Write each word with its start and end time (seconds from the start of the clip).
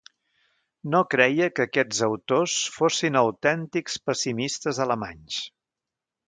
No 0.93 1.01
creia 1.13 1.49
que 1.57 1.65
aquests 1.67 1.99
autors 2.07 2.55
fossin 2.79 3.19
autèntics 3.21 3.99
pessimistes 4.11 4.81
alemanys. 4.89 5.39